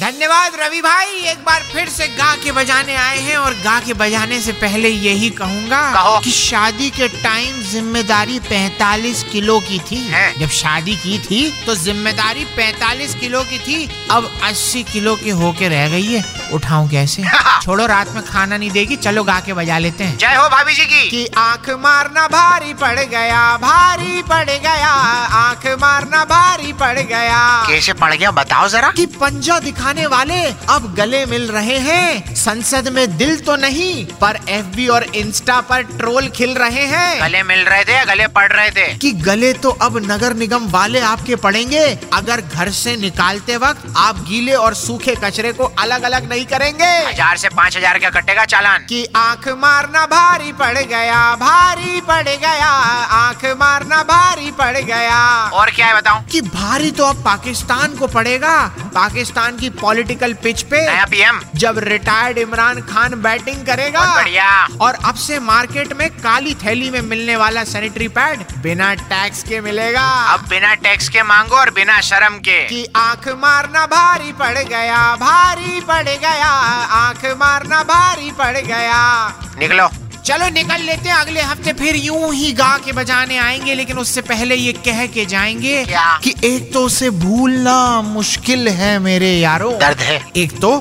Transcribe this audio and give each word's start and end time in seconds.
धन्यवाद 0.00 0.52
रवि 0.60 0.80
भाई 0.80 1.06
एक 1.06 1.38
बार 1.38 1.62
फिर 1.72 1.88
से 1.88 2.08
गा 2.08 2.34
के 2.36 2.52
बजाने 2.52 2.94
आए 2.96 3.18
हैं 3.18 3.36
और 3.36 3.54
गा 3.54 3.80
के 3.80 3.94
बजाने 3.94 4.40
से 4.40 4.52
पहले 4.52 4.88
यही 4.88 5.30
कहूँगा 5.30 5.92
कहो। 5.94 6.20
कि 6.20 6.30
शादी 6.30 6.90
के 6.90 7.08
टाइम 7.08 7.62
ज़िम्मेदारी 7.62 8.38
45 8.40 9.22
किलो 9.32 9.60
की 9.60 9.78
थी। 9.78 9.96
है। 9.96 10.38
जब 10.38 10.48
शादी 10.48 10.96
की 10.96 11.18
थी 11.18 11.64
तो 11.66 11.74
ज़िम्मेदारी 11.74 12.44
45 12.44 13.14
किलो 13.14 13.42
की 13.42 13.58
थी। 13.58 14.06
अब 14.10 14.40
80 14.42 14.82
किलो 14.82 15.16
की 15.16 15.30
होके 15.30 15.68
रह 15.68 15.88
गई 15.88 16.12
है। 16.12 16.24
उठाऊं 16.52 16.88
कैसे? 16.88 17.22
छोड़ो 17.62 17.86
रात 17.86 18.08
में 18.14 18.24
खाना 18.26 18.56
नहीं 18.56 18.70
देगी। 18.70 18.96
चलो 18.96 19.24
गा 19.24 19.40
के 19.40 19.52
बजा 19.52 19.78
लेते 19.78 20.04
हैं। 20.04 20.16
जय 20.18 20.34
हो 20.34 20.48
भाभी 20.48 20.74
जी 20.74 20.84
की। 20.84 21.08
कि 21.10 21.26
आँख 21.38 21.70
मारना 21.70 22.26
भारी 22.28 22.74
पड़ 22.74 23.00
गया 23.00 23.56
भारी 23.56 24.22
पड़ 24.22 24.50
गया। 24.50 24.92
आँख 25.42 25.66
मारना 25.66 26.24
भारी 26.24 26.47
पड़ 26.58 26.98
गया। 26.98 27.66
कैसे 27.66 27.92
पड़ 27.92 28.12
गया 28.14 28.30
बताओ 28.30 28.68
जरा। 28.68 28.90
कि 28.90 29.06
पंजा 29.14 29.58
दिखाने 29.58 30.06
वाले 30.06 30.40
अब 30.68 30.94
गले 30.94 31.24
मिल 31.26 31.46
रहे 31.48 31.78
हैं। 31.78 32.34
संसद 32.34 32.88
में 32.88 33.16
दिल 33.16 33.38
तो 33.38 33.56
नहीं 33.56 34.04
पर 34.20 34.38
एफबी 34.48 34.86
और 34.88 35.04
इंस्टा 35.16 35.60
पर 35.60 35.82
ट्रोल 35.82 36.28
खिल 36.28 36.54
रहे 36.54 36.84
हैं। 36.86 37.20
गले 37.22 37.42
मिल 37.42 37.60
रहे 37.60 37.84
थे 37.84 37.92
या 37.92 38.04
गले 38.04 38.26
पड़ 38.28 38.52
रहे 38.52 38.70
थे? 38.70 38.86
कि 38.94 39.12
गले 39.12 39.52
तो 39.52 39.70
अब 39.82 39.98
नगर 40.04 40.34
निगम 40.34 40.68
वाले 40.70 41.00
आपके 41.00 41.36
पड़ेंगे। 41.36 41.84
अगर 42.14 42.40
घर 42.40 42.70
से 42.70 42.96
निकालते 42.96 43.56
वक्त 43.56 43.92
आप 43.96 44.24
गीले 44.28 44.54
और 44.54 44.74
सूखे 44.74 45.14
कचरे 45.24 45.52
को 45.52 45.64
अलग 45.78 46.02
अलग 46.02 46.28
नहीं 46.28 46.46
करेंगे। 46.46 46.84
हज़ार 46.84 47.36
से 47.36 47.48
पाँच 47.48 47.76
हज़ार 47.76 47.98
का 47.98 48.10
कटेगा 48.10 48.44
चालान। 48.44 48.86
की 48.88 49.04
आँख 49.16 49.48
मारना 49.48 50.04
भारी 50.06 50.52
पड़ 50.52 50.78
गया 50.78 51.34
भारी 51.36 52.00
पड़ 52.00 52.22
गया 52.22 52.70
आँख 53.18 53.44
मारना 53.60 54.02
भारी 54.02 54.50
पड़ 54.50 54.76
गया। 54.78 55.18
और 55.50 55.70
क्या 55.70 55.86
है 55.86 55.96
बताऊँ? 55.96 56.24
कि 56.24 56.40
भारी 56.48 56.90
तो 56.90 57.04
अब 57.04 57.16
पाकिस्तान 57.24 57.94
को 57.96 58.06
पड़ेगा। 58.06 58.56
पाकिस्तान 58.94 59.56
की 59.56 59.68
पॉलिटिकल 59.70 60.32
पिच 60.34 60.62
पे 60.62 60.80
नया 60.86 61.04
पीएम 61.04 61.40
जब 61.54 61.78
रिटायर्ड 61.78 62.38
इमरान 62.38 62.80
खान 62.82 63.14
बैटिंग 63.22 63.66
करेगा 63.66 64.04
बढ़िया। 64.14 64.48
और 64.80 64.94
अब 65.04 65.14
से 65.14 65.38
मार्केट 65.40 65.92
में 65.92 66.08
काली 66.10 66.54
थैली 66.54 66.90
में 66.90 67.00
मिलने 67.00 67.36
वाला 67.36 67.64
सैनिटरी 67.64 68.08
पैड 68.08 68.44
बिना 68.58 68.94
टैक्स 68.94 69.42
के 69.42 69.60
मिलेगा। 69.60 70.08
अब 70.32 70.48
बिना 70.48 70.74
टैक्स 70.74 71.08
के 71.08 71.22
मांगो 71.22 71.56
और 71.56 71.70
बिना 71.70 72.00
शर्म 72.00 72.38
के। 72.38 72.62
कि 72.64 72.84
आँख 72.96 73.28
मारना 73.28 73.86
भारी 73.86 74.32
पड़ 74.32 74.58
गया 74.58 75.14
भारी 75.16 75.80
पड़ 75.80 76.08
गया 76.08 76.50
आँख 76.98 77.24
मारना 77.36 77.82
भारी 77.84 78.30
पड़ 78.30 78.56
गया। 78.58 79.00
निकलो। 79.58 79.88
चलो 80.28 80.48
निकल 80.48 80.82
लेते 80.82 81.08
हैं 81.08 81.16
अगले 81.16 81.40
हफ़्ते 81.40 81.72
फिर 81.72 81.96
यूँ 81.96 82.34
ही 82.34 82.52
गा 82.52 82.76
के 82.78 82.92
बजाने 82.92 83.36
आएँगे 83.38 83.74
लेकिन 83.74 83.98
उससे 83.98 84.20
पहले 84.20 84.54
ये 84.54 84.72
कह 84.72 85.06
के 85.06 85.24
जाएँगे 85.26 85.84
क्या? 85.84 86.20
कि 86.24 86.34
एक 86.44 86.72
तो 86.72 86.84
उसे 86.84 87.10
भूलना 87.10 88.02
मुश्किल 88.02 88.68
है 88.68 88.98
मेरे 88.98 89.30
यारो। 89.32 89.70
दर्द 89.72 89.98
है। 89.98 90.24
एक 90.36 90.52
तो 90.60 90.72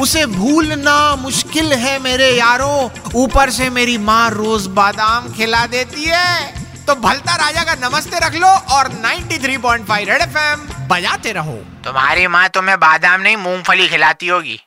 उसे 0.00 0.26
भूलना 0.26 1.16
मुश्किल 1.16 1.72
है 1.72 1.98
मेरे 1.98 2.30
यारो। 2.30 2.90
ऊपर 3.14 3.50
से 3.50 3.70
मेरी 3.70 3.98
माँ 3.98 4.30
रोज 4.30 4.66
बादाम 4.66 5.32
खिला 5.32 5.66
देती 5.66 6.04
है। 6.04 6.54
तो 6.86 6.94
भलता 6.94 7.36
राजा 7.36 7.62
का 7.62 7.88
नमस्ते 7.88 8.18
रख 8.18 8.34
लो 8.34 8.48
और 8.48 8.88
93.5 9.06 10.04
रेड 10.04 10.22
एफएम 10.22 10.68
बजाते 10.88 11.32
रहो। 11.32 11.58
तुम्हारी 11.84 12.26
माँ 12.26 12.48
तुम्हें 12.48 12.78
बादाम 12.80 13.20
नहीं 13.20 13.36
मूंगफली 13.36 13.88
खिलाती 13.88 14.26
होगी। 14.26 14.60